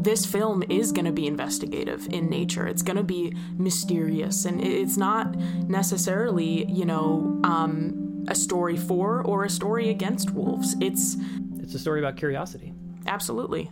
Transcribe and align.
this 0.00 0.24
film 0.24 0.62
is 0.68 0.92
going 0.92 1.04
to 1.04 1.12
be 1.12 1.26
investigative 1.26 2.06
in 2.08 2.28
nature. 2.28 2.66
It's 2.66 2.82
going 2.82 2.96
to 2.96 3.02
be 3.02 3.34
mysterious, 3.56 4.44
and 4.44 4.62
it's 4.62 4.96
not 4.96 5.34
necessarily, 5.68 6.66
you 6.70 6.84
know, 6.84 7.40
um, 7.44 8.24
a 8.28 8.34
story 8.34 8.76
for 8.76 9.22
or 9.22 9.44
a 9.44 9.50
story 9.50 9.90
against 9.90 10.30
wolves. 10.30 10.76
It's 10.80 11.16
it's 11.58 11.74
a 11.74 11.78
story 11.78 12.00
about 12.00 12.16
curiosity. 12.16 12.72
Absolutely. 13.06 13.70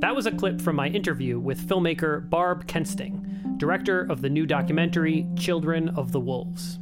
That 0.00 0.14
was 0.14 0.26
a 0.26 0.32
clip 0.32 0.60
from 0.60 0.76
my 0.76 0.88
interview 0.88 1.38
with 1.38 1.66
filmmaker 1.66 2.28
Barb 2.28 2.66
Kensting, 2.66 3.56
director 3.56 4.06
of 4.10 4.20
the 4.20 4.28
new 4.28 4.44
documentary 4.44 5.26
Children 5.36 5.88
of 5.90 6.12
the 6.12 6.20
Wolves. 6.20 6.78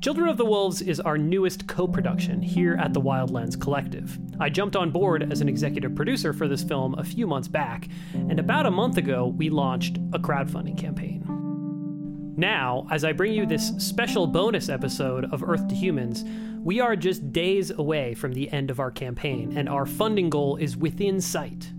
Children 0.00 0.30
of 0.30 0.38
the 0.38 0.46
Wolves 0.46 0.80
is 0.80 0.98
our 0.98 1.18
newest 1.18 1.66
co 1.66 1.86
production 1.86 2.40
here 2.40 2.74
at 2.80 2.94
the 2.94 3.00
Wild 3.00 3.30
Lens 3.30 3.54
Collective. 3.54 4.18
I 4.40 4.48
jumped 4.48 4.74
on 4.74 4.90
board 4.90 5.30
as 5.30 5.42
an 5.42 5.48
executive 5.48 5.94
producer 5.94 6.32
for 6.32 6.48
this 6.48 6.64
film 6.64 6.94
a 6.94 7.04
few 7.04 7.26
months 7.26 7.48
back, 7.48 7.86
and 8.14 8.40
about 8.40 8.64
a 8.64 8.70
month 8.70 8.96
ago, 8.96 9.26
we 9.26 9.50
launched 9.50 9.98
a 10.14 10.18
crowdfunding 10.18 10.78
campaign. 10.78 11.22
Now, 12.34 12.86
as 12.90 13.04
I 13.04 13.12
bring 13.12 13.34
you 13.34 13.44
this 13.44 13.74
special 13.76 14.26
bonus 14.26 14.70
episode 14.70 15.30
of 15.34 15.42
Earth 15.42 15.68
to 15.68 15.74
Humans, 15.74 16.24
we 16.64 16.80
are 16.80 16.96
just 16.96 17.30
days 17.30 17.70
away 17.70 18.14
from 18.14 18.32
the 18.32 18.50
end 18.50 18.70
of 18.70 18.80
our 18.80 18.90
campaign, 18.90 19.54
and 19.54 19.68
our 19.68 19.84
funding 19.84 20.30
goal 20.30 20.56
is 20.56 20.78
within 20.78 21.20
sight. 21.20 21.72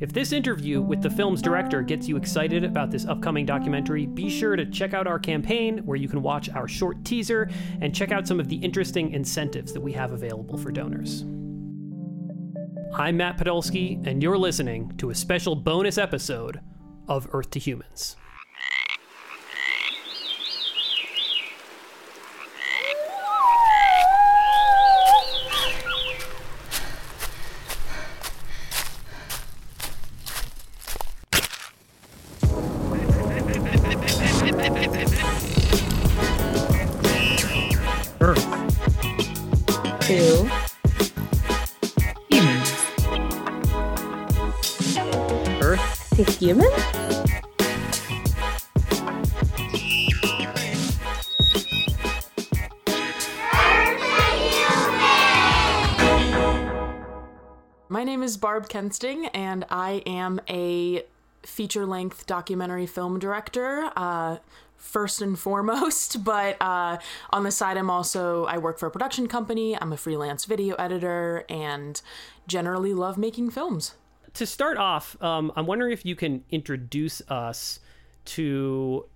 If 0.00 0.14
this 0.14 0.32
interview 0.32 0.80
with 0.80 1.02
the 1.02 1.10
film's 1.10 1.42
director 1.42 1.82
gets 1.82 2.08
you 2.08 2.16
excited 2.16 2.64
about 2.64 2.90
this 2.90 3.04
upcoming 3.04 3.44
documentary, 3.44 4.06
be 4.06 4.30
sure 4.30 4.56
to 4.56 4.64
check 4.64 4.94
out 4.94 5.06
our 5.06 5.18
campaign 5.18 5.84
where 5.84 5.98
you 5.98 6.08
can 6.08 6.22
watch 6.22 6.48
our 6.48 6.66
short 6.66 7.04
teaser 7.04 7.50
and 7.82 7.94
check 7.94 8.10
out 8.10 8.26
some 8.26 8.40
of 8.40 8.48
the 8.48 8.56
interesting 8.56 9.12
incentives 9.12 9.74
that 9.74 9.80
we 9.82 9.92
have 9.92 10.12
available 10.12 10.56
for 10.56 10.72
donors. 10.72 11.26
I'm 12.94 13.18
Matt 13.18 13.36
Podolsky, 13.36 14.02
and 14.06 14.22
you're 14.22 14.38
listening 14.38 14.96
to 14.96 15.10
a 15.10 15.14
special 15.14 15.54
bonus 15.54 15.98
episode 15.98 16.60
of 17.06 17.28
Earth 17.34 17.50
to 17.50 17.58
Humans. 17.58 18.16
Human? 46.24 46.68
My 57.88 58.04
name 58.04 58.22
is 58.22 58.36
Barb 58.36 58.68
Kensting, 58.68 59.28
and 59.34 59.66
I 59.68 60.02
am 60.06 60.40
a 60.48 61.04
feature 61.42 61.86
length 61.86 62.26
documentary 62.26 62.86
film 62.86 63.18
director. 63.18 63.90
Uh, 63.96 64.38
first 64.76 65.20
and 65.20 65.38
foremost, 65.38 66.24
but 66.24 66.56
uh, 66.60 66.98
on 67.30 67.44
the 67.44 67.50
side, 67.50 67.76
I'm 67.76 67.90
also 67.90 68.44
I 68.44 68.58
work 68.58 68.78
for 68.78 68.86
a 68.86 68.90
production 68.90 69.26
company. 69.26 69.76
I'm 69.80 69.92
a 69.92 69.96
freelance 69.96 70.44
video 70.44 70.74
editor, 70.76 71.44
and 71.48 72.00
generally 72.46 72.94
love 72.94 73.18
making 73.18 73.50
films 73.50 73.94
to 74.34 74.46
start 74.46 74.76
off, 74.76 75.20
um, 75.22 75.52
I'm 75.56 75.66
wondering 75.66 75.92
if 75.92 76.04
you 76.04 76.16
can 76.16 76.44
introduce 76.50 77.22
us 77.28 77.80
to 78.26 79.06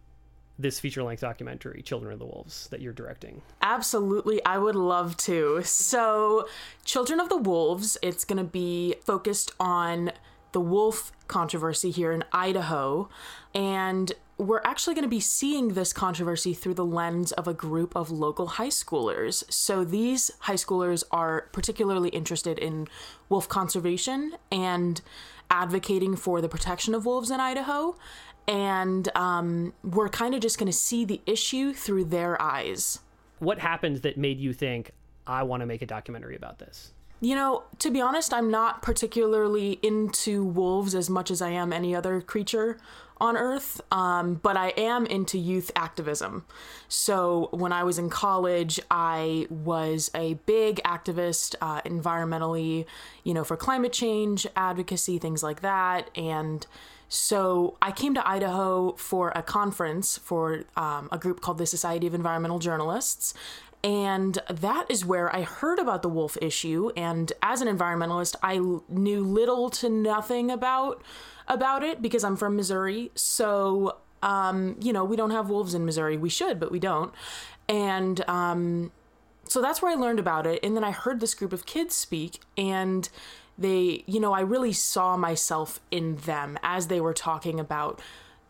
this 0.58 0.78
feature 0.78 1.02
length 1.02 1.20
documentary, 1.20 1.82
Children 1.82 2.12
of 2.12 2.18
the 2.18 2.26
Wolves, 2.26 2.68
that 2.68 2.80
you're 2.80 2.92
directing. 2.92 3.42
Absolutely, 3.60 4.44
I 4.44 4.58
would 4.58 4.76
love 4.76 5.16
to. 5.18 5.62
So, 5.64 6.46
Children 6.84 7.20
of 7.20 7.28
the 7.28 7.36
Wolves, 7.36 7.98
it's 8.02 8.24
going 8.24 8.38
to 8.38 8.44
be 8.44 8.94
focused 9.04 9.52
on 9.58 10.12
the 10.54 10.60
wolf 10.60 11.12
controversy 11.28 11.90
here 11.90 12.12
in 12.12 12.24
Idaho. 12.32 13.10
And 13.54 14.12
we're 14.38 14.62
actually 14.64 14.94
going 14.94 15.04
to 15.04 15.08
be 15.08 15.20
seeing 15.20 15.74
this 15.74 15.92
controversy 15.92 16.54
through 16.54 16.74
the 16.74 16.84
lens 16.84 17.32
of 17.32 17.46
a 17.46 17.52
group 17.52 17.94
of 17.94 18.10
local 18.10 18.46
high 18.46 18.68
schoolers. 18.68 19.44
So 19.52 19.84
these 19.84 20.30
high 20.40 20.54
schoolers 20.54 21.04
are 21.10 21.48
particularly 21.52 22.08
interested 22.08 22.58
in 22.58 22.88
wolf 23.28 23.48
conservation 23.48 24.36
and 24.50 25.02
advocating 25.50 26.16
for 26.16 26.40
the 26.40 26.48
protection 26.48 26.94
of 26.94 27.04
wolves 27.04 27.30
in 27.30 27.40
Idaho. 27.40 27.96
And 28.46 29.08
um, 29.16 29.74
we're 29.82 30.08
kind 30.08 30.34
of 30.34 30.40
just 30.40 30.58
going 30.58 30.70
to 30.70 30.72
see 30.72 31.04
the 31.04 31.20
issue 31.26 31.72
through 31.72 32.06
their 32.06 32.40
eyes. 32.40 33.00
What 33.40 33.58
happened 33.58 33.96
that 33.98 34.16
made 34.16 34.38
you 34.38 34.52
think, 34.52 34.92
I 35.26 35.42
want 35.42 35.60
to 35.60 35.66
make 35.66 35.82
a 35.82 35.86
documentary 35.86 36.36
about 36.36 36.58
this? 36.58 36.93
You 37.24 37.34
know, 37.34 37.62
to 37.78 37.90
be 37.90 38.02
honest, 38.02 38.34
I'm 38.34 38.50
not 38.50 38.82
particularly 38.82 39.78
into 39.82 40.44
wolves 40.44 40.94
as 40.94 41.08
much 41.08 41.30
as 41.30 41.40
I 41.40 41.48
am 41.52 41.72
any 41.72 41.96
other 41.96 42.20
creature 42.20 42.76
on 43.16 43.34
Earth, 43.34 43.80
um, 43.90 44.34
but 44.34 44.58
I 44.58 44.74
am 44.76 45.06
into 45.06 45.38
youth 45.38 45.70
activism. 45.74 46.44
So 46.86 47.48
when 47.50 47.72
I 47.72 47.82
was 47.82 47.98
in 47.98 48.10
college, 48.10 48.78
I 48.90 49.46
was 49.48 50.10
a 50.14 50.34
big 50.44 50.82
activist, 50.84 51.54
uh, 51.62 51.80
environmentally, 51.82 52.84
you 53.22 53.32
know, 53.32 53.42
for 53.42 53.56
climate 53.56 53.94
change, 53.94 54.46
advocacy, 54.54 55.18
things 55.18 55.42
like 55.42 55.62
that. 55.62 56.10
And 56.14 56.66
so 57.08 57.78
I 57.80 57.90
came 57.90 58.12
to 58.14 58.28
Idaho 58.28 58.92
for 58.96 59.32
a 59.34 59.42
conference 59.42 60.18
for 60.18 60.64
um, 60.76 61.08
a 61.10 61.16
group 61.16 61.40
called 61.40 61.56
the 61.56 61.66
Society 61.66 62.06
of 62.06 62.12
Environmental 62.12 62.58
Journalists. 62.58 63.32
And 63.84 64.38
that 64.48 64.86
is 64.90 65.04
where 65.04 65.34
I 65.34 65.42
heard 65.42 65.78
about 65.78 66.00
the 66.00 66.08
wolf 66.08 66.38
issue. 66.40 66.90
And 66.96 67.30
as 67.42 67.60
an 67.60 67.68
environmentalist, 67.68 68.34
I 68.42 68.58
knew 68.88 69.22
little 69.22 69.68
to 69.70 69.90
nothing 69.90 70.50
about 70.50 71.02
about 71.46 71.82
it 71.82 72.00
because 72.00 72.24
I'm 72.24 72.36
from 72.36 72.56
Missouri. 72.56 73.10
So, 73.14 73.98
um, 74.22 74.76
you 74.80 74.94
know, 74.94 75.04
we 75.04 75.16
don't 75.16 75.32
have 75.32 75.50
wolves 75.50 75.74
in 75.74 75.84
Missouri. 75.84 76.16
We 76.16 76.30
should, 76.30 76.58
but 76.58 76.72
we 76.72 76.78
don't. 76.78 77.12
And 77.68 78.26
um, 78.26 78.90
so 79.46 79.60
that's 79.60 79.82
where 79.82 79.92
I 79.92 79.94
learned 79.94 80.18
about 80.18 80.46
it. 80.46 80.60
And 80.62 80.74
then 80.74 80.84
I 80.84 80.90
heard 80.90 81.20
this 81.20 81.34
group 81.34 81.52
of 81.52 81.66
kids 81.66 81.94
speak, 81.94 82.40
and 82.56 83.06
they, 83.58 84.02
you 84.06 84.18
know, 84.18 84.32
I 84.32 84.40
really 84.40 84.72
saw 84.72 85.18
myself 85.18 85.80
in 85.90 86.16
them 86.16 86.58
as 86.62 86.86
they 86.86 87.00
were 87.00 87.12
talking 87.12 87.60
about 87.60 88.00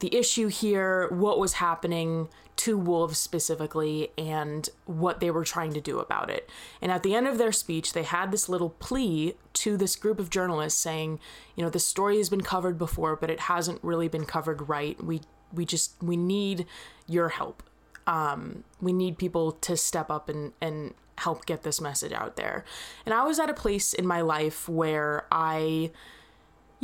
the 0.00 0.14
issue 0.14 0.48
here, 0.48 1.08
what 1.10 1.38
was 1.38 1.54
happening 1.54 2.28
to 2.56 2.78
wolves 2.78 3.18
specifically, 3.18 4.10
and 4.16 4.68
what 4.86 5.20
they 5.20 5.30
were 5.30 5.44
trying 5.44 5.72
to 5.72 5.80
do 5.80 5.98
about 5.98 6.30
it. 6.30 6.48
And 6.80 6.92
at 6.92 7.02
the 7.02 7.14
end 7.14 7.26
of 7.26 7.38
their 7.38 7.52
speech, 7.52 7.92
they 7.92 8.04
had 8.04 8.30
this 8.30 8.48
little 8.48 8.70
plea 8.70 9.34
to 9.54 9.76
this 9.76 9.96
group 9.96 10.20
of 10.20 10.30
journalists 10.30 10.80
saying, 10.80 11.18
you 11.56 11.64
know, 11.64 11.70
this 11.70 11.86
story 11.86 12.18
has 12.18 12.28
been 12.28 12.42
covered 12.42 12.78
before, 12.78 13.16
but 13.16 13.30
it 13.30 13.40
hasn't 13.40 13.82
really 13.82 14.08
been 14.08 14.24
covered 14.24 14.68
right. 14.68 15.02
We 15.02 15.22
we 15.52 15.64
just 15.64 15.94
we 16.02 16.16
need 16.16 16.66
your 17.06 17.30
help. 17.30 17.62
Um, 18.06 18.64
we 18.80 18.92
need 18.92 19.18
people 19.18 19.52
to 19.52 19.76
step 19.76 20.10
up 20.10 20.28
and 20.28 20.52
and 20.60 20.94
help 21.18 21.46
get 21.46 21.62
this 21.62 21.80
message 21.80 22.12
out 22.12 22.36
there. 22.36 22.64
And 23.06 23.14
I 23.14 23.24
was 23.24 23.38
at 23.38 23.48
a 23.48 23.54
place 23.54 23.94
in 23.94 24.06
my 24.06 24.20
life 24.20 24.68
where 24.68 25.26
I 25.30 25.90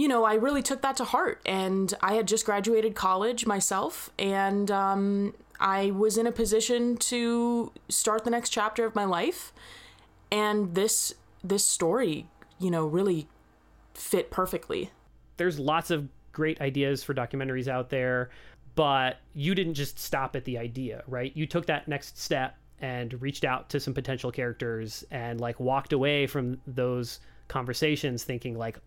you 0.01 0.09
know, 0.09 0.25
I 0.25 0.33
really 0.33 0.63
took 0.63 0.81
that 0.81 0.97
to 0.97 1.05
heart. 1.05 1.43
And 1.45 1.93
I 2.03 2.15
had 2.15 2.27
just 2.27 2.47
graduated 2.47 2.95
college 2.95 3.45
myself, 3.45 4.09
and 4.19 4.71
um, 4.71 5.35
I 5.61 5.91
was 5.91 6.17
in 6.17 6.27
a 6.27 6.33
position 6.33 6.97
to 6.97 7.71
start 7.91 8.25
the 8.25 8.31
next 8.31 8.49
chapter 8.49 8.87
of 8.87 8.95
my 8.95 9.05
life. 9.05 9.53
And 10.33 10.75
this 10.75 11.13
this 11.45 11.67
story, 11.67 12.27
you 12.59 12.71
know, 12.71 12.87
really 12.87 13.29
fit 13.93 14.31
perfectly. 14.31 14.91
There's 15.37 15.59
lots 15.59 15.91
of 15.91 16.09
great 16.33 16.63
ideas 16.63 17.05
for 17.05 17.13
documentaries 17.13 17.69
out 17.69 17.91
there, 17.91 18.31
but 18.77 19.19
you 19.35 19.55
didn't 19.55 19.75
just 19.75 19.99
stop 19.99 20.35
at 20.35 20.47
the 20.47 20.57
idea, 20.57 21.03
right? 21.09 21.37
You 21.37 21.47
took 21.47 21.67
that 21.67 21.89
next 21.89 22.19
step 22.19 22.57
and 22.81 23.21
reached 23.21 23.45
out 23.45 23.69
to 23.69 23.81
some 23.81 23.93
potential 23.93 24.33
characters 24.33 25.05
and 25.11 25.43
like 25.43 25.61
walked 25.61 25.93
away 25.93 26.27
from 26.27 26.59
those 26.67 27.21
conversations 27.49 28.25
thinking 28.25 28.57
like 28.57 28.79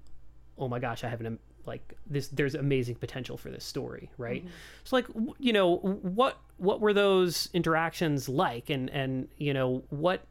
oh 0.57 0.67
my 0.67 0.79
gosh, 0.79 1.03
I 1.03 1.09
have 1.09 1.21
an 1.21 1.39
like 1.65 1.93
this 2.05 2.27
there's 2.27 2.55
amazing 2.55 2.95
potential 2.95 3.37
for 3.37 3.49
this 3.49 3.63
story 3.63 4.09
right? 4.17 4.41
Mm-hmm. 4.41 4.53
so 4.83 4.95
like 4.97 5.05
you 5.39 5.53
know 5.53 5.77
what 5.77 6.37
what 6.57 6.81
were 6.81 6.93
those 6.93 7.49
interactions 7.53 8.27
like? 8.27 8.69
And 8.69 8.89
and 8.89 9.27
you 9.37 9.53
know 9.53 9.83
what 9.89 10.25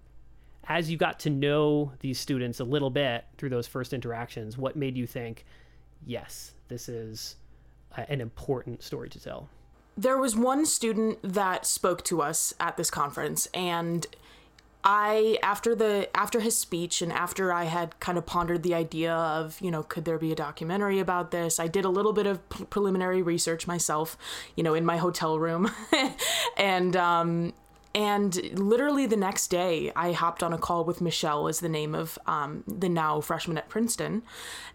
as 0.68 0.90
you 0.90 0.96
got 0.96 1.18
to 1.20 1.30
know 1.30 1.92
these 2.00 2.18
students 2.18 2.60
a 2.60 2.64
little 2.64 2.90
bit 2.90 3.24
through 3.36 3.48
those 3.48 3.66
first 3.66 3.92
interactions 3.92 4.56
what 4.56 4.76
made 4.76 4.96
you 4.96 5.08
think 5.08 5.44
yes 6.06 6.52
this 6.68 6.88
is 6.88 7.36
an 7.96 8.20
important 8.20 8.82
story 8.82 9.08
to 9.10 9.20
tell? 9.20 9.48
There 9.96 10.18
was 10.18 10.36
one 10.36 10.64
student 10.64 11.18
that 11.22 11.66
spoke 11.66 12.02
to 12.04 12.22
us 12.22 12.54
at 12.58 12.76
this 12.76 12.90
conference 12.90 13.46
and 13.52 14.06
I 14.84 15.38
after 15.42 15.74
the 15.74 16.08
after 16.14 16.40
his 16.40 16.56
speech 16.56 17.02
and 17.02 17.12
after 17.12 17.52
I 17.52 17.64
had 17.64 17.98
kind 18.00 18.18
of 18.18 18.26
pondered 18.26 18.62
the 18.62 18.74
idea 18.74 19.14
of 19.14 19.60
you 19.60 19.70
know 19.70 19.84
could 19.84 20.04
there 20.04 20.18
be 20.18 20.32
a 20.32 20.34
documentary 20.34 20.98
about 20.98 21.30
this 21.30 21.60
I 21.60 21.68
did 21.68 21.84
a 21.84 21.88
little 21.88 22.12
bit 22.12 22.26
of 22.26 22.48
p- 22.48 22.64
preliminary 22.64 23.22
research 23.22 23.66
myself 23.66 24.16
you 24.56 24.64
know 24.64 24.74
in 24.74 24.84
my 24.84 24.96
hotel 24.96 25.38
room 25.38 25.70
and 26.56 26.96
um 26.96 27.52
and 27.94 28.34
literally 28.58 29.06
the 29.06 29.16
next 29.16 29.48
day 29.48 29.92
I 29.94 30.12
hopped 30.12 30.42
on 30.42 30.52
a 30.52 30.58
call 30.58 30.84
with 30.84 31.00
Michelle 31.00 31.46
is 31.46 31.60
the 31.60 31.68
name 31.68 31.94
of 31.94 32.18
um 32.26 32.64
the 32.66 32.88
now 32.88 33.20
freshman 33.20 33.58
at 33.58 33.68
Princeton 33.68 34.22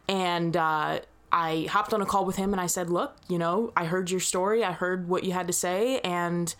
and 0.07 0.56
uh 0.56 1.00
I 1.30 1.68
hopped 1.69 1.94
on 1.94 2.01
a 2.01 2.06
call 2.06 2.24
with 2.24 2.38
him 2.38 2.53
and 2.53 2.62
I 2.62 2.68
said, 2.68 2.89
"Look, 2.89 3.18
you 3.27 3.38
know, 3.38 3.74
I 3.75 3.83
heard 3.83 4.10
your 4.10 4.21
story. 4.21 4.63
I 4.63 4.71
heard 4.71 5.10
what 5.10 5.25
you 5.25 5.33
had 5.33 5.45
to 5.48 5.53
say 5.53 6.00
and 6.00 6.56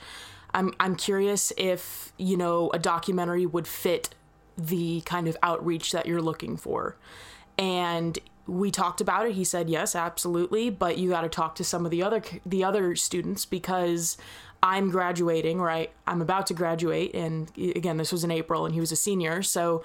I'm 0.54 0.74
I'm 0.80 0.96
curious 0.96 1.54
if, 1.58 2.14
you 2.18 2.38
know, 2.38 2.70
a 2.74 2.80
documentary 2.80 3.46
would 3.46 3.68
fit 3.68 4.10
the 4.58 5.02
kind 5.02 5.28
of 5.28 5.38
outreach 5.44 5.92
that 5.92 6.06
you're 6.06 6.22
looking 6.22 6.58
for." 6.58 6.98
And 7.58 8.18
we 8.46 8.72
talked 8.72 9.02
about 9.02 9.28
it. 9.28 9.34
He 9.34 9.44
said, 9.44 9.70
"Yes, 9.70 9.96
absolutely, 9.96 10.70
but 10.70 10.98
you 10.98 11.10
got 11.10 11.22
to 11.22 11.30
talk 11.30 11.56
to 11.56 11.64
some 11.64 11.86
of 11.86 11.92
the 11.92 12.02
other 12.02 12.22
the 12.46 12.64
other 12.64 12.96
students 12.96 13.46
because 13.46 14.18
I'm 14.64 14.90
graduating 14.90 15.62
right? 15.62 15.92
I'm 16.06 16.22
about 16.22 16.48
to 16.48 16.54
graduate. 16.54 17.14
And 17.14 17.52
again, 17.58 17.98
this 17.98 18.12
was 18.12 18.24
in 18.24 18.32
April 18.32 18.66
and 18.66 18.74
he 18.74 18.80
was 18.80 18.92
a 18.92 18.96
senior. 18.96 19.44
So 19.44 19.84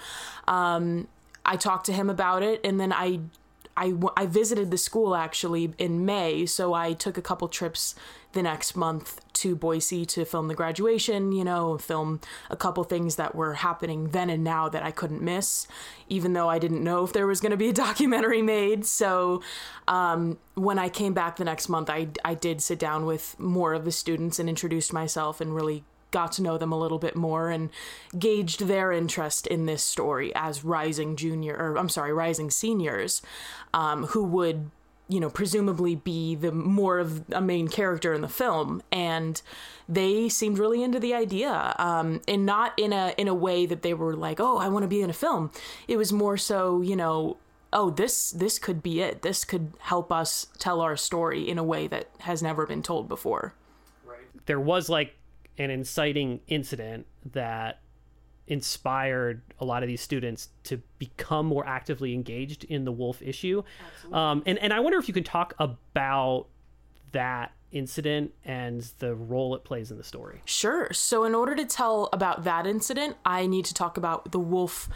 um, 0.48 1.08
I 1.44 1.56
talked 1.56 1.86
to 1.86 1.92
him 1.92 2.08
about 2.08 2.42
it. 2.42 2.60
And 2.64 2.80
then 2.80 2.92
I 2.92 3.20
I, 3.76 3.94
I 4.16 4.26
visited 4.26 4.70
the 4.70 4.78
school 4.78 5.14
actually 5.14 5.72
in 5.78 6.04
May, 6.04 6.46
so 6.46 6.74
I 6.74 6.92
took 6.92 7.16
a 7.16 7.22
couple 7.22 7.48
trips 7.48 7.94
the 8.32 8.42
next 8.42 8.76
month 8.76 9.20
to 9.34 9.54
Boise 9.54 10.06
to 10.06 10.24
film 10.24 10.48
the 10.48 10.54
graduation, 10.54 11.32
you 11.32 11.44
know, 11.44 11.76
film 11.78 12.20
a 12.50 12.56
couple 12.56 12.84
things 12.84 13.16
that 13.16 13.34
were 13.34 13.54
happening 13.54 14.08
then 14.10 14.30
and 14.30 14.44
now 14.44 14.68
that 14.68 14.82
I 14.82 14.90
couldn't 14.90 15.22
miss, 15.22 15.66
even 16.08 16.32
though 16.32 16.48
I 16.48 16.58
didn't 16.58 16.82
know 16.82 17.04
if 17.04 17.12
there 17.12 17.26
was 17.26 17.40
going 17.40 17.50
to 17.50 17.56
be 17.56 17.68
a 17.68 17.72
documentary 17.86 18.42
made. 18.42 18.86
So 18.86 19.42
um, 19.88 20.38
when 20.54 20.78
I 20.78 20.88
came 20.88 21.12
back 21.14 21.36
the 21.36 21.44
next 21.44 21.68
month, 21.68 21.90
I, 21.90 22.08
I 22.24 22.34
did 22.34 22.62
sit 22.62 22.78
down 22.78 23.06
with 23.06 23.38
more 23.38 23.74
of 23.74 23.84
the 23.84 23.92
students 23.92 24.38
and 24.38 24.48
introduced 24.48 24.92
myself 24.92 25.40
and 25.40 25.54
really 25.54 25.84
got 26.12 26.32
to 26.32 26.42
know 26.42 26.56
them 26.56 26.72
a 26.72 26.78
little 26.78 26.98
bit 26.98 27.16
more 27.16 27.50
and 27.50 27.70
gauged 28.18 28.66
their 28.66 28.92
interest 28.92 29.46
in 29.48 29.66
this 29.66 29.82
story 29.82 30.32
as 30.34 30.64
rising 30.64 31.16
junior 31.16 31.56
or 31.56 31.76
I'm 31.76 31.88
sorry, 31.88 32.12
rising 32.12 32.50
seniors 32.50 33.22
um, 33.74 34.06
who 34.06 34.22
would 34.24 34.70
you 35.08 35.20
know 35.20 35.28
presumably 35.28 35.94
be 35.94 36.34
the 36.34 36.52
more 36.52 36.98
of 36.98 37.24
a 37.32 37.40
main 37.40 37.68
character 37.68 38.14
in 38.14 38.20
the 38.20 38.28
film. 38.28 38.82
And 38.90 39.40
they 39.88 40.28
seemed 40.28 40.58
really 40.58 40.82
into 40.82 41.00
the 41.00 41.14
idea 41.14 41.74
um, 41.78 42.20
and 42.28 42.46
not 42.46 42.78
in 42.78 42.92
a 42.92 43.14
in 43.18 43.28
a 43.28 43.34
way 43.34 43.66
that 43.66 43.82
they 43.82 43.94
were 43.94 44.14
like 44.14 44.40
oh 44.40 44.58
i 44.58 44.68
want 44.68 44.84
to 44.84 44.88
be 44.88 45.02
in 45.02 45.10
a 45.10 45.14
film. 45.14 45.50
It 45.88 45.96
was 45.96 46.12
more 46.12 46.36
so 46.36 46.80
you 46.80 46.96
know 46.96 47.36
oh 47.72 47.90
this 47.90 48.30
this 48.30 48.58
could 48.58 48.82
be 48.82 49.00
it. 49.00 49.22
This 49.22 49.44
could 49.44 49.72
help 49.80 50.12
us 50.12 50.46
tell 50.58 50.80
our 50.80 50.96
story 50.96 51.48
in 51.48 51.58
a 51.58 51.64
way 51.64 51.86
that 51.88 52.08
has 52.20 52.42
never 52.42 52.66
been 52.66 52.82
told 52.82 53.08
before. 53.08 53.54
There 54.46 54.60
was 54.60 54.88
like 54.88 55.14
an 55.58 55.70
inciting 55.70 56.40
incident 56.48 57.06
that 57.32 57.80
inspired 58.46 59.42
a 59.60 59.64
lot 59.64 59.82
of 59.82 59.86
these 59.86 60.00
students 60.00 60.48
to 60.64 60.82
become 60.98 61.46
more 61.46 61.66
actively 61.66 62.12
engaged 62.12 62.64
in 62.64 62.84
the 62.84 62.92
wolf 62.92 63.22
issue. 63.22 63.62
Um, 64.12 64.42
and, 64.46 64.58
and 64.58 64.72
I 64.72 64.80
wonder 64.80 64.98
if 64.98 65.08
you 65.08 65.14
can 65.14 65.24
talk 65.24 65.54
about 65.58 66.46
that 67.12 67.52
incident 67.70 68.32
and 68.44 68.82
the 68.98 69.14
role 69.14 69.54
it 69.54 69.64
plays 69.64 69.90
in 69.90 69.96
the 69.96 70.04
story. 70.04 70.42
Sure. 70.44 70.92
So, 70.92 71.24
in 71.24 71.34
order 71.34 71.54
to 71.54 71.64
tell 71.64 72.08
about 72.12 72.44
that 72.44 72.66
incident, 72.66 73.16
I 73.24 73.46
need 73.46 73.64
to 73.66 73.74
talk 73.74 73.96
about 73.96 74.32
the 74.32 74.38
wolf 74.38 74.88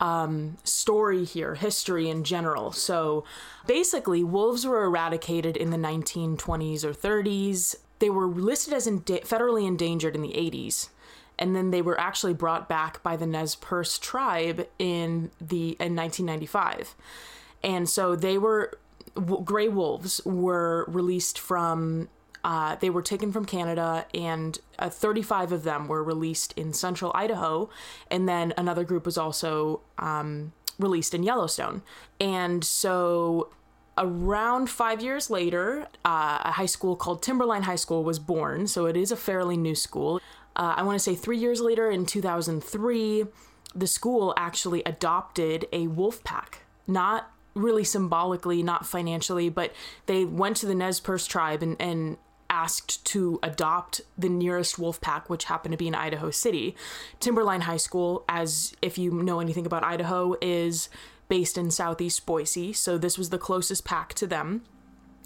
um, 0.00 0.56
story 0.64 1.24
here, 1.24 1.54
history 1.54 2.08
in 2.08 2.24
general. 2.24 2.72
So, 2.72 3.24
basically, 3.66 4.24
wolves 4.24 4.66
were 4.66 4.84
eradicated 4.84 5.56
in 5.56 5.70
the 5.70 5.76
1920s 5.76 6.84
or 6.84 6.92
30s 6.92 7.76
they 8.04 8.10
were 8.10 8.26
listed 8.26 8.74
as 8.74 8.86
federally 8.86 9.66
endangered 9.66 10.14
in 10.14 10.20
the 10.20 10.34
80s 10.34 10.90
and 11.38 11.56
then 11.56 11.70
they 11.70 11.82
were 11.82 11.98
actually 11.98 12.34
brought 12.34 12.68
back 12.68 13.02
by 13.02 13.16
the 13.16 13.26
Nez 13.26 13.56
Perce 13.56 13.98
tribe 13.98 14.68
in 14.78 15.30
the 15.40 15.70
in 15.80 15.96
1995. 15.96 16.94
And 17.62 17.88
so 17.88 18.14
they 18.14 18.38
were 18.38 18.78
gray 19.44 19.68
wolves 19.68 20.20
were 20.24 20.84
released 20.88 21.38
from 21.38 22.08
uh, 22.44 22.76
they 22.76 22.90
were 22.90 23.00
taken 23.00 23.32
from 23.32 23.46
Canada, 23.46 24.06
and 24.12 24.58
uh, 24.78 24.90
35 24.90 25.50
of 25.50 25.62
them 25.64 25.88
were 25.88 26.04
released 26.04 26.52
in 26.58 26.74
central 26.74 27.10
Idaho, 27.14 27.70
and 28.10 28.28
then 28.28 28.52
another 28.58 28.84
group 28.84 29.06
was 29.06 29.16
also 29.16 29.80
um, 29.96 30.52
released 30.78 31.14
in 31.14 31.22
Yellowstone. 31.22 31.80
And 32.20 32.62
so 32.62 33.48
around 33.96 34.68
five 34.68 35.02
years 35.02 35.30
later, 35.30 35.86
uh, 36.04 36.38
a 36.42 36.52
high 36.52 36.66
school 36.66 36.96
called 36.96 37.22
Timberline 37.22 37.62
High 37.62 37.76
School 37.76 38.04
was 38.04 38.18
born. 38.18 38.66
So 38.66 38.86
it 38.86 38.96
is 38.96 39.12
a 39.12 39.16
fairly 39.16 39.56
new 39.56 39.74
school. 39.74 40.20
Uh, 40.56 40.74
I 40.76 40.82
want 40.82 40.96
to 40.96 41.02
say 41.02 41.14
three 41.14 41.38
years 41.38 41.60
later, 41.60 41.90
in 41.90 42.06
2003, 42.06 43.24
the 43.74 43.86
school 43.86 44.34
actually 44.36 44.82
adopted 44.84 45.66
a 45.72 45.86
wolf 45.88 46.22
pack. 46.24 46.62
Not 46.86 47.30
really 47.54 47.84
symbolically, 47.84 48.62
not 48.62 48.86
financially, 48.86 49.48
but 49.48 49.72
they 50.06 50.24
went 50.24 50.56
to 50.58 50.66
the 50.66 50.74
Nez 50.74 51.00
Perce 51.00 51.26
tribe 51.26 51.62
and, 51.62 51.76
and 51.80 52.16
asked 52.50 53.04
to 53.04 53.38
adopt 53.42 54.00
the 54.18 54.28
nearest 54.28 54.78
wolf 54.78 55.00
pack, 55.00 55.28
which 55.28 55.44
happened 55.44 55.72
to 55.72 55.78
be 55.78 55.88
in 55.88 55.94
Idaho 55.94 56.30
City. 56.30 56.76
Timberline 57.20 57.62
High 57.62 57.78
School, 57.78 58.24
as 58.28 58.74
if 58.82 58.98
you 58.98 59.10
know 59.10 59.40
anything 59.40 59.66
about 59.66 59.82
Idaho, 59.82 60.36
is 60.40 60.88
based 61.28 61.58
in 61.58 61.70
southeast 61.70 62.26
Boise, 62.26 62.72
so 62.72 62.98
this 62.98 63.18
was 63.18 63.30
the 63.30 63.38
closest 63.38 63.84
pack 63.84 64.14
to 64.14 64.26
them. 64.26 64.62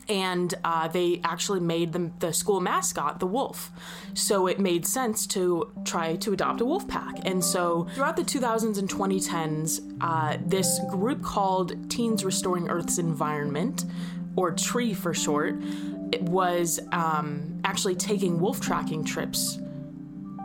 And 0.09 0.55
uh, 0.65 0.89
they 0.89 1.21
actually 1.23 1.61
made 1.61 1.93
the, 1.93 2.11
the 2.21 2.33
school 2.33 2.61
mascot 2.61 3.21
the 3.21 3.27
wolf. 3.27 3.71
So 4.15 4.47
it 4.47 4.59
made 4.59 4.87
sense 4.87 5.27
to 5.29 5.71
try 5.85 6.17
to 6.17 6.33
adopt 6.33 6.62
a 6.62 6.65
wolf 6.65 6.89
pack. 6.89 7.19
And 7.27 7.45
so 7.45 7.87
throughout 7.95 8.17
the 8.17 8.23
2000s 8.23 8.79
and 8.79 8.89
2010s, 8.89 9.99
uh, 10.00 10.39
this 10.47 10.81
group 10.89 11.23
called 11.23 11.91
Teens 11.91 12.25
Restoring 12.25 12.71
Earth's 12.71 12.97
Environment, 12.97 13.85
or 14.35 14.53
TREE 14.53 14.94
for 14.94 15.12
short, 15.12 15.56
it 16.12 16.23
was 16.23 16.81
um, 16.93 17.61
actually 17.65 17.97
taking 17.97 18.41
wolf 18.41 18.61
tracking 18.61 19.05
trips 19.05 19.59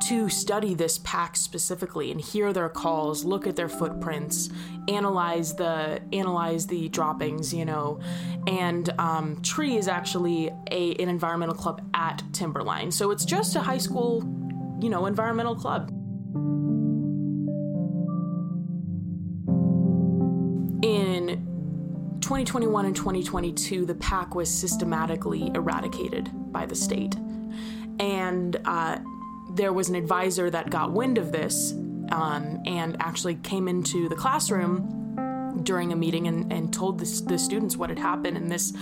to 0.01 0.29
study 0.29 0.73
this 0.73 0.99
pack 0.99 1.35
specifically 1.35 2.11
and 2.11 2.19
hear 2.19 2.51
their 2.53 2.69
calls, 2.69 3.23
look 3.23 3.47
at 3.47 3.55
their 3.55 3.69
footprints, 3.69 4.49
analyze 4.87 5.55
the 5.55 6.01
analyze 6.11 6.67
the 6.67 6.89
droppings, 6.89 7.53
you 7.53 7.65
know. 7.65 7.99
And 8.47 8.89
um, 8.99 9.41
Tree 9.41 9.77
is 9.77 9.87
actually 9.87 10.51
a 10.71 10.95
an 10.95 11.09
environmental 11.09 11.55
club 11.55 11.81
at 11.93 12.23
Timberline, 12.33 12.91
so 12.91 13.11
it's 13.11 13.25
just 13.25 13.55
a 13.55 13.61
high 13.61 13.77
school, 13.77 14.23
you 14.81 14.89
know, 14.89 15.05
environmental 15.05 15.55
club. 15.55 15.89
In 20.83 21.47
2021 22.19 22.85
and 22.85 22.95
2022, 22.95 23.85
the 23.85 23.95
pack 23.95 24.35
was 24.35 24.49
systematically 24.49 25.51
eradicated 25.55 26.29
by 26.51 26.65
the 26.65 26.75
state. 26.75 27.15
And 27.99 28.57
uh, 28.65 28.99
there 29.55 29.73
was 29.73 29.89
an 29.89 29.95
advisor 29.95 30.49
that 30.49 30.69
got 30.69 30.91
wind 30.91 31.17
of 31.17 31.31
this 31.31 31.73
um, 32.11 32.61
and 32.65 32.97
actually 32.99 33.35
came 33.35 33.67
into 33.67 34.09
the 34.09 34.15
classroom 34.15 35.61
during 35.63 35.93
a 35.93 35.95
meeting 35.95 36.27
and, 36.27 36.51
and 36.51 36.73
told 36.73 36.99
the, 36.99 37.23
the 37.27 37.37
students 37.37 37.77
what 37.77 37.89
had 37.89 37.99
happened. 37.99 38.37
And 38.37 38.51
this 38.51 38.73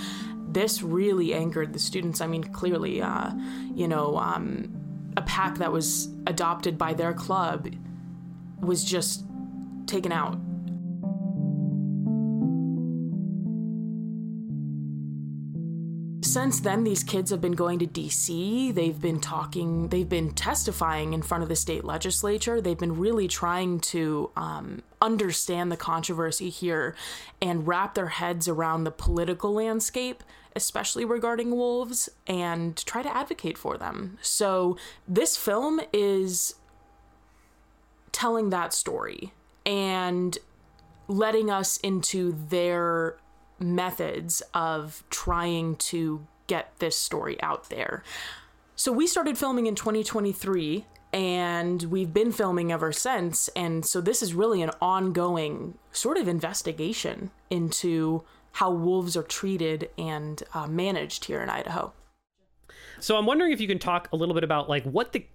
this 0.47 0.83
really 0.83 1.33
angered 1.33 1.71
the 1.71 1.79
students. 1.79 2.19
I 2.19 2.27
mean, 2.27 2.43
clearly, 2.43 3.01
uh, 3.01 3.31
you 3.73 3.87
know, 3.87 4.17
um, 4.17 4.69
a 5.15 5.21
pack 5.21 5.59
that 5.59 5.71
was 5.71 6.09
adopted 6.27 6.77
by 6.77 6.93
their 6.93 7.13
club 7.13 7.69
was 8.59 8.83
just 8.83 9.23
taken 9.87 10.11
out 10.11 10.37
since 16.31 16.61
then, 16.61 16.85
these 16.85 17.03
kids 17.03 17.29
have 17.31 17.41
been 17.41 17.51
going 17.51 17.79
to 17.79 17.85
DC. 17.85 18.73
They've 18.73 19.00
been 19.00 19.19
talking, 19.19 19.89
they've 19.89 20.07
been 20.07 20.31
testifying 20.31 21.11
in 21.11 21.21
front 21.21 21.43
of 21.43 21.50
the 21.50 21.57
state 21.57 21.83
legislature. 21.83 22.61
They've 22.61 22.77
been 22.77 22.97
really 22.97 23.27
trying 23.27 23.81
to 23.81 24.31
um, 24.38 24.81
understand 25.01 25.73
the 25.73 25.77
controversy 25.77 26.50
here 26.50 26.95
and 27.41 27.67
wrap 27.67 27.95
their 27.95 28.07
heads 28.07 28.47
around 28.47 28.85
the 28.85 28.91
political 28.91 29.51
landscape, 29.51 30.23
especially 30.55 31.03
regarding 31.03 31.51
wolves, 31.51 32.07
and 32.25 32.77
try 32.85 33.03
to 33.03 33.13
advocate 33.13 33.57
for 33.57 33.77
them. 33.77 34.17
So, 34.21 34.77
this 35.07 35.35
film 35.35 35.81
is 35.91 36.55
telling 38.13 38.51
that 38.51 38.73
story 38.73 39.33
and 39.65 40.38
letting 41.09 41.51
us 41.51 41.75
into 41.77 42.38
their 42.50 43.17
methods 43.62 44.41
of 44.53 45.03
trying 45.10 45.75
to 45.77 46.27
get 46.48 46.74
this 46.80 46.96
story 46.96 47.41
out 47.41 47.70
there. 47.70 48.03
So 48.75 48.91
we 48.91 49.08
started 49.08 49.38
filming 49.38 49.68
in 49.68 49.75
2023 49.75 50.86
and 51.13 51.84
we've 51.84 52.13
been 52.13 52.32
filming 52.32 52.72
ever 52.72 52.91
since. 52.91 53.48
And 53.50 53.86
so 53.86 54.01
this 54.01 54.22
is 54.22 54.34
really 54.34 54.62
an 54.62 54.72
ongoing 54.82 55.77
sort 55.91 56.18
of 56.18 56.27
investigation 56.27 57.32
into 57.50 58.24
how 58.53 58.72
wolves 58.72 59.15
are 59.15 59.24
treated 59.24 59.89
and 59.98 60.41
uh, 60.53 60.68
managed 60.68 61.25
here 61.25 61.41
in 61.41 61.50
Idaho. 61.50 61.94
So 63.00 63.18
I'm 63.18 63.25
wondering 63.25 63.51
if 63.51 63.62
you 63.62 63.68
can 63.68 63.80
talk 63.80 64.10
a 64.12 64.15
little 64.15 64.36
bit 64.36 64.44
about 64.44 64.70
like 64.70 64.84
what 64.84 65.12
the 65.13 65.25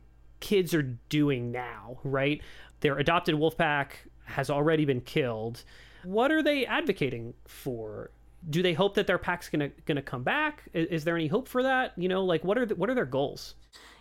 kids 0.41 0.75
are 0.75 0.83
doing 0.83 1.51
now, 1.51 1.99
right? 2.05 2.41
Their 2.81 2.99
adopted 2.99 3.35
wolf 3.35 3.57
pack 3.57 4.07
has 4.25 4.51
already 4.51 4.85
been 4.85 5.01
killed. 5.01 5.65
What 6.07 6.31
are 6.31 6.43
they 6.43 6.65
advocating 6.65 7.35
for? 7.47 8.11
Do 8.49 8.63
they 8.63 8.75
hope 8.75 8.95
that 8.95 9.07
their 9.07 9.19
pack's 9.19 9.49
gonna 9.49 9.71
gonna 9.87 10.03
come 10.03 10.23
back? 10.23 10.63
Is, 10.73 10.87
is 10.89 11.05
there 11.05 11.17
any 11.17 11.27
hope 11.27 11.49
for 11.49 11.63
that? 11.65 11.93
You 11.97 12.09
know, 12.09 12.25
like 12.25 12.45
what 12.45 12.57
are 12.59 12.67
the, 12.67 12.77
what 12.77 12.89
are 12.89 12.95
their 12.95 13.05
goals? 13.05 13.55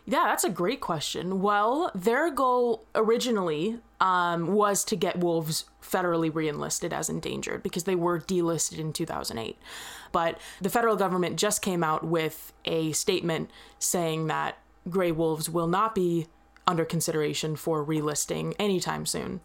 Yeah, 0.07 0.25
that's 0.25 0.43
a 0.43 0.51
great 0.51 0.81
question. 0.81 1.41
Well, 1.41 1.89
their 1.95 2.29
goal 2.29 2.85
originally 2.93 3.79
um, 4.00 4.53
was 4.53 4.83
to 4.85 4.95
get 4.95 5.17
wolves 5.17 5.65
federally 5.81 6.33
reenlisted 6.33 6.93
as 6.93 7.09
endangered 7.09 7.63
because 7.63 7.85
they 7.85 7.95
were 7.95 8.19
delisted 8.19 8.77
in 8.77 8.93
2008. 8.93 9.57
But 10.12 10.39
the 10.62 10.69
federal 10.69 10.95
government 10.95 11.38
just 11.38 11.63
came 11.63 11.83
out 11.83 12.03
with 12.05 12.53
a 12.65 12.91
statement 12.91 13.50
saying 13.79 14.27
that 14.27 14.59
gray 14.88 15.12
wolves 15.12 15.50
will 15.50 15.67
not 15.67 15.95
be 15.95 16.27
under 16.67 16.85
consideration 16.85 17.55
for 17.55 17.83
relisting 17.83 18.53
anytime 18.59 19.07
soon. 19.07 19.41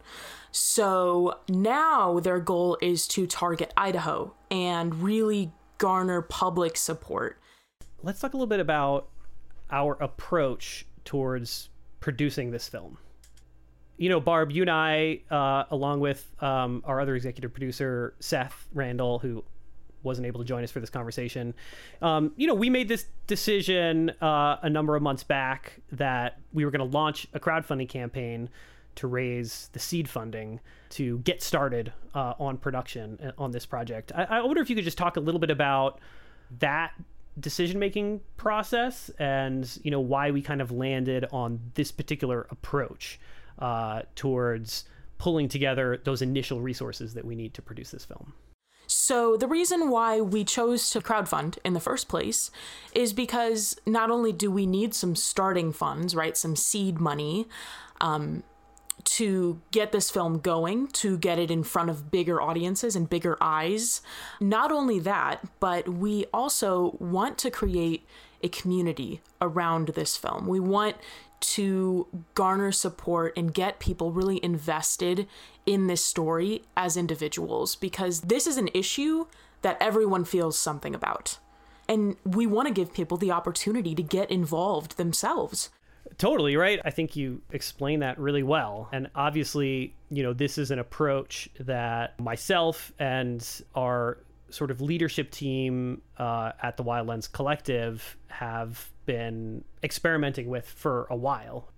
So 0.53 1.39
now 1.49 2.21
their 2.21 2.41
goal 2.41 2.77
is 2.83 3.07
to 3.09 3.27
target 3.27 3.73
Idaho 3.77 4.35
and 4.51 5.03
really 5.03 5.53
garner 5.79 6.23
public 6.23 6.77
support. 6.77 7.39
Let's 8.03 8.21
talk 8.21 8.35
a 8.35 8.37
little 8.37 8.47
bit 8.47 8.61
about 8.61 9.09
our 9.71 9.97
approach 10.03 10.87
towards 11.05 11.71
producing 12.01 12.51
this 12.51 12.69
film. 12.69 12.99
You 13.97 14.09
know, 14.09 14.21
Barb, 14.21 14.51
you 14.51 14.63
and 14.63 14.71
I, 14.71 15.21
uh, 15.31 15.65
along 15.71 16.01
with 16.01 16.27
um, 16.41 16.83
our 16.87 17.01
other 17.01 17.15
executive 17.15 17.53
producer, 17.53 18.15
Seth 18.19 18.67
Randall, 18.73 19.19
who 19.19 19.45
wasn't 20.03 20.27
able 20.27 20.41
to 20.41 20.47
join 20.47 20.65
us 20.65 20.71
for 20.71 20.81
this 20.81 20.89
conversation, 20.89 21.53
um, 22.01 22.33
you 22.37 22.47
know, 22.47 22.55
we 22.55 22.71
made 22.71 22.89
this 22.89 23.05
decision 23.27 24.11
uh, 24.23 24.57
a 24.63 24.71
number 24.71 24.97
of 24.97 25.03
months 25.03 25.23
back 25.23 25.75
that 25.93 26.39
we 26.55 26.65
were 26.65 26.71
going 26.71 26.91
to 26.91 26.97
launch 26.97 27.27
a 27.35 27.41
crowdfunding 27.41 27.89
campaign 27.89 28.49
to 28.97 29.07
raise 29.07 29.71
the 29.73 29.79
seed 29.79 30.09
funding 30.09 30.61
to 30.91 31.19
get 31.19 31.43
started 31.43 31.93
uh, 32.15 32.35
on 32.39 32.57
production 32.57 33.19
uh, 33.25 33.33
on 33.43 33.51
this 33.51 33.67
project. 33.67 34.13
I, 34.15 34.25
I 34.25 34.43
wonder 34.43 34.61
if 34.61 34.71
you 34.71 34.77
could 34.77 34.85
just 34.85 34.99
talk 34.99 35.17
a 35.17 35.21
little 35.21 35.41
bit 35.41 35.51
about 35.51 36.01
that 36.59 36.93
decision 37.39 37.79
making 37.79 38.21
process 38.37 39.09
and 39.19 39.79
you 39.83 39.91
know 39.91 40.01
why 40.01 40.31
we 40.31 40.43
kind 40.43 40.61
of 40.61 40.73
landed 40.73 41.25
on 41.33 41.61
this 41.75 41.93
particular 41.93 42.47
approach 42.51 43.21
uh, 43.61 44.03
towards 44.15 44.85
pulling 45.19 45.49
together 45.49 46.01
those 46.05 46.23
initial 46.23 46.61
resources 46.61 47.15
that 47.15 47.25
we 47.25 47.35
need 47.35 47.55
to 47.55 47.63
produce 47.63 47.91
this 47.91 48.05
film. 48.05 48.33
So, 48.87 49.37
the 49.37 49.47
reason 49.47 49.89
why 49.89 50.21
we 50.21 50.43
chose 50.45 50.91
to 50.91 51.01
crowdfund 51.01 51.59
in 51.65 51.75
the 51.75 51.81
first 51.81 52.09
place 52.09 52.51
is 52.93 53.13
because 53.13 53.79
not 53.87 54.11
only 54.11 54.33
do 54.33 54.51
we 54.51 54.67
need 54.67 54.95
some 54.95 55.15
starting 55.15 55.73
funds, 55.73 56.13
right, 56.13 56.37
some 56.37 56.57
seed 56.57 56.99
money, 56.99 57.47
um, 58.01 58.43
to 59.11 59.61
get 59.73 59.91
this 59.91 60.09
film 60.09 60.39
going, 60.39 60.87
to 60.87 61.19
get 61.19 61.37
it 61.37 61.51
in 61.51 61.65
front 61.65 61.91
of 61.91 62.13
bigger 62.13 62.41
audiences 62.41 62.95
and 62.95 63.11
bigger 63.11 63.37
eyes. 63.41 64.03
Not 64.41 64.71
only 64.71 65.01
that, 65.01 65.45
but 65.59 65.89
we 65.89 66.27
also 66.33 66.97
want 67.01 67.37
to 67.39 67.51
create 67.51 68.07
a 68.41 68.49
community 68.49 69.21
around 69.41 69.89
this 69.89 70.17
film. 70.17 70.47
We 70.47 70.61
want 70.61 70.95
to 71.41 72.07
garner 72.35 72.71
support 72.71 73.37
and 73.37 73.53
get 73.53 73.81
people 73.81 74.13
really 74.13 74.39
invested 74.45 75.27
in 75.67 75.89
this 75.89 76.05
story 76.05 76.63
as 76.77 76.97
individuals 76.97 77.75
because 77.75 78.21
this 78.21 78.47
is 78.47 78.59
an 78.59 78.69
issue 78.75 79.27
that 79.63 79.77
everyone 79.81 80.25
feels 80.25 80.57
something 80.57 80.95
about. 80.95 81.39
And 81.89 82.15
we 82.25 82.47
want 82.47 82.69
to 82.69 82.75
give 82.75 82.95
people 82.95 83.17
the 83.17 83.33
opportunity 83.33 83.97
to 83.97 84.03
get 84.05 84.31
involved 84.31 84.97
themselves. 84.97 85.71
Totally, 86.19 86.57
right? 86.57 86.81
I 86.85 86.91
think 86.91 87.17
you 87.17 87.41
explain 87.51 88.01
that 88.01 88.19
really 88.19 88.43
well. 88.43 88.89
And 88.93 89.09
obviously, 89.15 89.95
you 90.11 90.23
know, 90.23 90.33
this 90.33 90.59
is 90.59 90.71
an 90.71 90.79
approach 90.79 91.49
that 91.61 92.19
myself 92.21 92.93
and 92.99 93.47
our 93.75 94.19
sort 94.51 94.71
of 94.71 94.81
leadership 94.81 95.31
team 95.31 96.03
uh, 96.19 96.53
at 96.63 96.77
the 96.77 96.83
Wild 96.83 97.07
Lens 97.07 97.29
Collective 97.29 98.17
have 98.29 98.91
been 99.07 99.65
experimenting 99.83 100.49
with 100.49 100.69
for 100.69 101.07
a 101.11 101.17
while. 101.17 101.71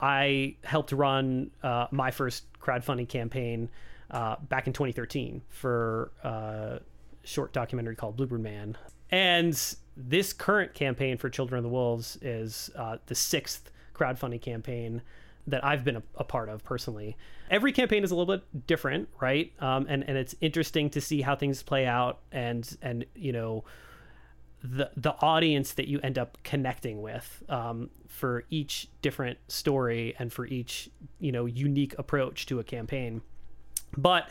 I 0.00 0.56
helped 0.64 0.92
run 0.92 1.50
uh, 1.62 1.86
my 1.90 2.10
first 2.10 2.44
crowdfunding 2.58 3.08
campaign 3.08 3.68
uh, 4.10 4.36
back 4.48 4.66
in 4.66 4.72
2013 4.72 5.42
for 5.48 6.10
a 6.24 6.80
short 7.24 7.52
documentary 7.52 7.96
called 7.96 8.16
Bluebird 8.16 8.42
Man. 8.42 8.76
And 9.10 9.76
this 10.08 10.32
current 10.32 10.74
campaign 10.74 11.16
for 11.16 11.28
Children 11.28 11.58
of 11.58 11.62
the 11.64 11.68
Wolves 11.68 12.18
is 12.22 12.70
uh, 12.76 12.98
the 13.06 13.14
sixth 13.14 13.70
crowdfunding 13.94 14.40
campaign 14.40 15.02
that 15.46 15.64
I've 15.64 15.84
been 15.84 15.96
a, 15.96 16.02
a, 16.16 16.24
part 16.24 16.48
of 16.48 16.64
personally. 16.64 17.16
Every 17.50 17.72
campaign 17.72 18.04
is 18.04 18.10
a 18.10 18.14
little 18.14 18.34
bit 18.34 18.66
different, 18.66 19.08
right? 19.20 19.52
Um, 19.60 19.86
and 19.88 20.04
and 20.08 20.16
it's 20.16 20.34
interesting 20.40 20.90
to 20.90 21.00
see 21.00 21.22
how 21.22 21.36
things 21.36 21.62
play 21.62 21.86
out, 21.86 22.20
and 22.32 22.68
and 22.82 23.04
you 23.14 23.32
know, 23.32 23.64
the 24.62 24.90
the 24.96 25.14
audience 25.20 25.74
that 25.74 25.88
you 25.88 26.00
end 26.02 26.18
up 26.18 26.38
connecting 26.44 27.02
with 27.02 27.42
um, 27.48 27.90
for 28.06 28.44
each 28.50 28.88
different 29.02 29.38
story 29.48 30.14
and 30.18 30.32
for 30.32 30.46
each 30.46 30.90
you 31.18 31.32
know 31.32 31.46
unique 31.46 31.94
approach 31.98 32.46
to 32.46 32.60
a 32.60 32.64
campaign. 32.64 33.22
But 33.96 34.28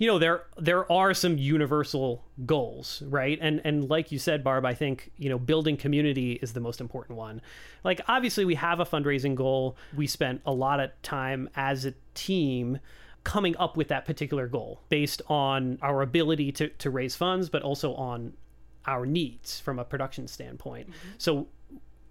you 0.00 0.06
know 0.06 0.18
there 0.18 0.44
there 0.56 0.90
are 0.90 1.12
some 1.12 1.36
universal 1.36 2.24
goals 2.46 3.02
right? 3.06 3.38
And 3.40 3.60
and 3.64 3.88
like 3.88 4.10
you 4.10 4.18
said 4.18 4.42
barb 4.42 4.64
i 4.64 4.72
think 4.72 5.12
you 5.18 5.28
know 5.28 5.38
building 5.38 5.76
community 5.76 6.32
is 6.42 6.54
the 6.54 6.60
most 6.60 6.80
important 6.80 7.18
one. 7.18 7.42
Like 7.84 8.00
obviously 8.08 8.44
we 8.44 8.54
have 8.56 8.80
a 8.80 8.86
fundraising 8.86 9.34
goal. 9.34 9.76
We 9.94 10.06
spent 10.06 10.40
a 10.46 10.52
lot 10.52 10.80
of 10.80 10.90
time 11.02 11.50
as 11.54 11.84
a 11.84 11.94
team 12.14 12.80
coming 13.24 13.54
up 13.58 13.76
with 13.76 13.88
that 13.88 14.06
particular 14.06 14.48
goal 14.48 14.80
based 14.88 15.20
on 15.28 15.78
our 15.82 16.00
ability 16.00 16.50
to, 16.52 16.68
to 16.68 16.88
raise 16.88 17.14
funds 17.14 17.50
but 17.50 17.62
also 17.62 17.92
on 17.94 18.32
our 18.86 19.04
needs 19.04 19.60
from 19.60 19.78
a 19.78 19.84
production 19.84 20.26
standpoint. 20.26 20.88
Mm-hmm. 20.88 21.08
so 21.18 21.46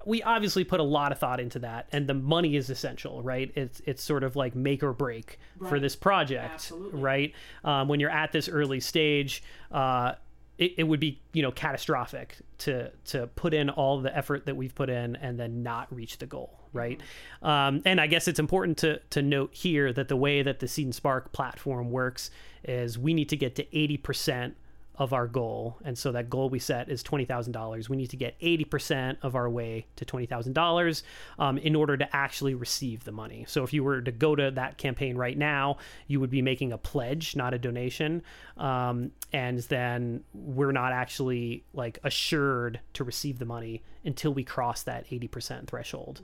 we 0.05 0.23
obviously 0.23 0.63
put 0.63 0.79
a 0.79 0.83
lot 0.83 1.11
of 1.11 1.19
thought 1.19 1.39
into 1.39 1.59
that 1.59 1.87
and 1.91 2.07
the 2.07 2.13
money 2.13 2.55
is 2.55 2.69
essential 2.69 3.21
right 3.21 3.51
it's 3.55 3.81
it's 3.85 4.03
sort 4.03 4.23
of 4.23 4.35
like 4.35 4.55
make 4.55 4.83
or 4.83 4.93
break 4.93 5.39
right. 5.57 5.69
for 5.69 5.79
this 5.79 5.95
project 5.95 6.53
Absolutely. 6.53 7.01
right 7.01 7.33
um, 7.63 7.87
when 7.87 7.99
you're 7.99 8.09
at 8.09 8.31
this 8.31 8.47
early 8.47 8.79
stage 8.79 9.43
uh, 9.71 10.13
it, 10.57 10.73
it 10.77 10.83
would 10.83 10.99
be 10.99 11.21
you 11.33 11.41
know 11.41 11.51
catastrophic 11.51 12.37
to 12.59 12.91
to 13.05 13.27
put 13.27 13.53
in 13.53 13.69
all 13.69 13.99
the 14.01 14.15
effort 14.15 14.45
that 14.45 14.55
we've 14.55 14.75
put 14.75 14.89
in 14.89 15.15
and 15.17 15.39
then 15.39 15.63
not 15.63 15.93
reach 15.93 16.17
the 16.17 16.25
goal 16.25 16.59
right 16.71 16.99
mm-hmm. 16.99 17.47
um, 17.47 17.81
and 17.85 17.99
i 17.99 18.07
guess 18.07 18.27
it's 18.27 18.39
important 18.39 18.77
to 18.77 18.99
to 19.09 19.21
note 19.21 19.53
here 19.53 19.91
that 19.91 20.07
the 20.07 20.15
way 20.15 20.41
that 20.41 20.59
the 20.59 20.67
Seed&Spark 20.67 21.31
platform 21.31 21.91
works 21.91 22.31
is 22.63 22.97
we 22.97 23.13
need 23.13 23.29
to 23.29 23.37
get 23.37 23.55
to 23.55 23.63
80% 23.65 24.53
of 24.99 25.13
our 25.13 25.27
goal. 25.27 25.77
And 25.85 25.97
so 25.97 26.11
that 26.11 26.29
goal 26.29 26.49
we 26.49 26.59
set 26.59 26.89
is 26.89 27.01
$20,000. 27.03 27.89
We 27.89 27.95
need 27.95 28.09
to 28.09 28.17
get 28.17 28.37
80% 28.41 29.17
of 29.23 29.33
our 29.33 29.49
way 29.49 29.87
to 29.95 30.03
$20,000 30.03 31.03
um, 31.39 31.57
in 31.57 31.73
order 31.73 31.95
to 31.95 32.15
actually 32.15 32.53
receive 32.53 33.05
the 33.05 33.13
money. 33.13 33.45
So 33.47 33.63
if 33.63 33.71
you 33.71 33.83
were 33.83 34.01
to 34.01 34.11
go 34.11 34.35
to 34.35 34.51
that 34.51 34.77
campaign 34.77 35.15
right 35.15 35.37
now, 35.37 35.77
you 36.07 36.19
would 36.19 36.29
be 36.29 36.41
making 36.41 36.73
a 36.73 36.77
pledge, 36.77 37.33
not 37.35 37.53
a 37.53 37.57
donation. 37.57 38.21
Um, 38.57 39.11
and 39.31 39.59
then 39.59 40.25
we're 40.33 40.73
not 40.73 40.91
actually 40.91 41.63
like 41.73 41.99
assured 42.03 42.81
to 42.93 43.05
receive 43.05 43.39
the 43.39 43.45
money 43.45 43.81
until 44.03 44.33
we 44.33 44.43
cross 44.43 44.83
that 44.83 45.07
80% 45.07 45.67
threshold. 45.67 46.19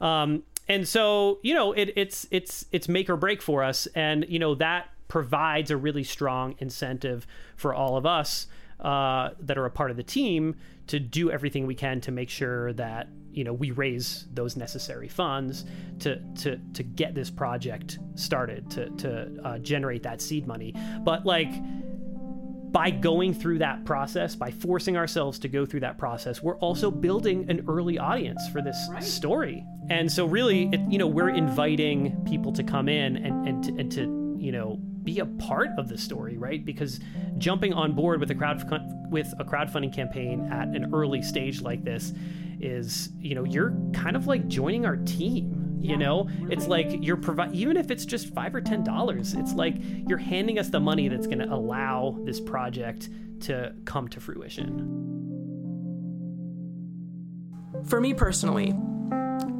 Right. 0.00 0.22
Um, 0.22 0.42
and 0.68 0.86
so, 0.86 1.38
you 1.42 1.54
know, 1.54 1.72
it, 1.72 1.94
it's, 1.96 2.26
it's, 2.30 2.66
it's 2.70 2.86
make 2.86 3.08
or 3.08 3.16
break 3.16 3.40
for 3.40 3.64
us. 3.64 3.88
And, 3.94 4.26
you 4.28 4.38
know, 4.38 4.54
that 4.56 4.90
provides 5.10 5.70
a 5.70 5.76
really 5.76 6.04
strong 6.04 6.54
incentive 6.58 7.26
for 7.56 7.74
all 7.74 7.98
of 7.98 8.06
us 8.06 8.46
uh, 8.80 9.30
that 9.40 9.58
are 9.58 9.66
a 9.66 9.70
part 9.70 9.90
of 9.90 9.98
the 9.98 10.02
team 10.02 10.56
to 10.86 10.98
do 10.98 11.30
everything 11.30 11.66
we 11.66 11.74
can 11.74 12.00
to 12.00 12.10
make 12.10 12.30
sure 12.30 12.72
that 12.72 13.08
you 13.32 13.44
know 13.44 13.52
we 13.52 13.70
raise 13.72 14.26
those 14.32 14.56
necessary 14.56 15.08
funds 15.08 15.66
to 15.98 16.16
to 16.34 16.58
to 16.72 16.82
get 16.82 17.14
this 17.14 17.30
project 17.30 17.98
started 18.14 18.68
to 18.70 18.88
to 18.90 19.30
uh, 19.44 19.58
generate 19.58 20.02
that 20.02 20.20
seed 20.20 20.46
money 20.46 20.74
but 21.04 21.26
like 21.26 21.52
by 22.72 22.90
going 22.90 23.34
through 23.34 23.58
that 23.58 23.84
process 23.84 24.34
by 24.34 24.50
forcing 24.50 24.96
ourselves 24.96 25.38
to 25.38 25.48
go 25.48 25.66
through 25.66 25.80
that 25.80 25.98
process 25.98 26.42
we're 26.42 26.58
also 26.58 26.90
building 26.90 27.48
an 27.50 27.64
early 27.68 27.98
audience 27.98 28.48
for 28.48 28.62
this 28.62 28.76
right. 28.90 29.04
story 29.04 29.64
and 29.90 30.10
so 30.10 30.24
really 30.26 30.68
it, 30.72 30.80
you 30.88 30.98
know 30.98 31.06
we're 31.06 31.30
inviting 31.30 32.16
people 32.24 32.52
to 32.52 32.64
come 32.64 32.88
in 32.88 33.16
and 33.16 33.46
and 33.46 33.64
to, 33.64 33.70
and 33.78 33.92
to 33.92 34.19
you 34.40 34.52
know 34.52 34.80
be 35.02 35.18
a 35.18 35.26
part 35.26 35.70
of 35.78 35.88
the 35.88 35.96
story, 35.96 36.36
right? 36.36 36.64
Because 36.64 37.00
jumping 37.38 37.72
on 37.72 37.92
board 37.92 38.20
with 38.20 38.30
a 38.30 38.34
crowd 38.34 38.62
with 39.10 39.32
a 39.38 39.44
crowdfunding 39.44 39.94
campaign 39.94 40.48
at 40.52 40.68
an 40.68 40.94
early 40.94 41.22
stage 41.22 41.62
like 41.62 41.84
this 41.84 42.12
is, 42.60 43.08
you 43.18 43.34
know, 43.34 43.44
you're 43.44 43.74
kind 43.94 44.16
of 44.16 44.26
like 44.26 44.46
joining 44.48 44.84
our 44.84 44.96
team. 44.96 45.78
You 45.80 45.96
know, 45.96 46.28
it's 46.50 46.66
like 46.66 46.88
you're 47.00 47.16
providing, 47.16 47.54
even 47.54 47.78
if 47.78 47.90
it's 47.90 48.04
just 48.04 48.34
five 48.34 48.54
or 48.54 48.60
ten 48.60 48.84
dollars. 48.84 49.32
It's 49.32 49.54
like 49.54 49.76
you're 49.80 50.18
handing 50.18 50.58
us 50.58 50.68
the 50.68 50.80
money 50.80 51.08
that's 51.08 51.26
going 51.26 51.38
to 51.38 51.50
allow 51.50 52.18
this 52.24 52.38
project 52.38 53.08
to 53.40 53.74
come 53.86 54.06
to 54.08 54.20
fruition. 54.20 54.96
For 57.86 57.98
me 57.98 58.12
personally, 58.12 58.74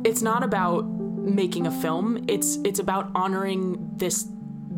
it's 0.04 0.20
not 0.20 0.42
about 0.42 0.82
making 0.82 1.66
a 1.66 1.70
film. 1.70 2.22
It's 2.28 2.58
it's 2.64 2.80
about 2.80 3.10
honoring 3.14 3.78
this 3.96 4.28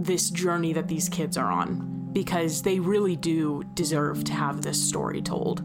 this 0.04 0.30
journey 0.30 0.72
that 0.72 0.88
these 0.88 1.08
kids 1.08 1.36
are 1.36 1.50
on 1.50 2.10
because 2.12 2.62
they 2.62 2.78
really 2.78 3.16
do 3.16 3.64
deserve 3.74 4.24
to 4.24 4.32
have 4.32 4.62
this 4.62 4.80
story 4.80 5.22
told. 5.22 5.62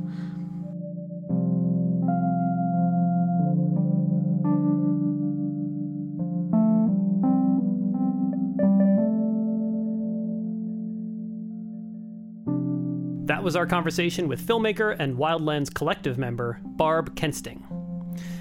That 13.28 13.44
was 13.44 13.58
our 13.58 13.66
conversation 13.66 14.30
with 14.30 14.46
filmmaker 14.46 14.96
and 14.98 15.18
Wild 15.18 15.42
Lens 15.42 15.70
Collective 15.70 16.18
member 16.18 16.62
Barb 16.64 17.14
Kensting. 17.16 17.62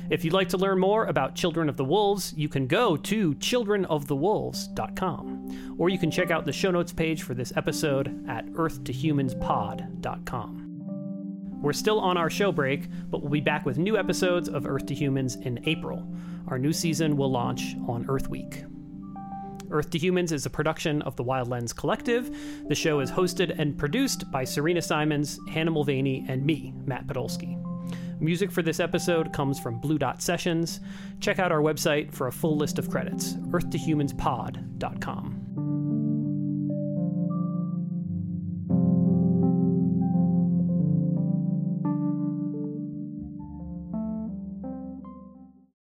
If 0.08 0.24
you'd 0.24 0.32
like 0.32 0.48
to 0.50 0.56
learn 0.56 0.78
more 0.78 1.06
about 1.06 1.34
Children 1.34 1.68
of 1.68 1.76
the 1.76 1.84
Wolves, 1.84 2.32
you 2.36 2.48
can 2.48 2.68
go 2.68 2.96
to 2.96 3.34
childrenofthewolves.com, 3.34 5.35
or 5.78 5.88
you 5.88 5.98
can 5.98 6.10
check 6.10 6.30
out 6.30 6.44
the 6.44 6.52
show 6.52 6.70
notes 6.70 6.92
page 6.92 7.22
for 7.22 7.32
this 7.34 7.52
episode 7.56 8.28
at 8.28 8.44
earthtohumanspod.com. 8.46 10.62
We're 11.62 11.72
still 11.72 12.00
on 12.00 12.16
our 12.16 12.30
show 12.30 12.52
break, 12.52 12.88
but 13.10 13.22
we'll 13.22 13.30
be 13.30 13.40
back 13.40 13.66
with 13.66 13.78
new 13.78 13.96
episodes 13.96 14.48
of 14.48 14.66
Earth 14.66 14.86
to 14.86 14.94
Humans 14.94 15.36
in 15.36 15.60
April. 15.66 16.06
Our 16.48 16.58
new 16.58 16.72
season 16.72 17.16
will 17.16 17.30
launch 17.30 17.76
on 17.88 18.06
Earth 18.08 18.28
Week. 18.28 18.64
Earth 19.70 19.90
to 19.90 19.98
Humans 19.98 20.32
is 20.32 20.46
a 20.46 20.50
production 20.50 21.02
of 21.02 21.16
the 21.16 21.24
Wild 21.24 21.48
Lens 21.48 21.72
Collective. 21.72 22.36
The 22.68 22.74
show 22.74 23.00
is 23.00 23.10
hosted 23.10 23.58
and 23.58 23.76
produced 23.76 24.30
by 24.30 24.44
Serena 24.44 24.82
Simons, 24.82 25.40
Hannah 25.50 25.72
Mulvaney, 25.72 26.24
and 26.28 26.44
me, 26.44 26.72
Matt 26.84 27.06
Podolsky. 27.06 27.62
Music 28.20 28.50
for 28.50 28.62
this 28.62 28.80
episode 28.80 29.32
comes 29.32 29.58
from 29.58 29.78
Blue 29.78 29.98
Dot 29.98 30.22
Sessions. 30.22 30.80
Check 31.20 31.38
out 31.38 31.52
our 31.52 31.60
website 31.60 32.12
for 32.12 32.28
a 32.28 32.32
full 32.32 32.56
list 32.56 32.78
of 32.78 32.90
credits, 32.90 33.34
earthtohumanspod.com. 33.34 35.35